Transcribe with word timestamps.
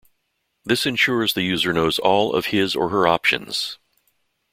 This 0.65 0.87
ensures 0.87 1.35
the 1.35 1.43
user 1.43 1.71
knows 1.73 1.99
all 1.99 2.33
of 2.33 2.47
his 2.47 2.75
or 2.75 2.89
her 2.89 3.07
options. 3.07 3.77